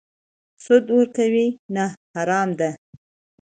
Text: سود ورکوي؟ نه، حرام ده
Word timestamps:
سود 0.63 0.85
ورکوي؟ 0.97 1.47
نه، 1.75 1.85
حرام 2.15 2.49
ده 2.59 2.69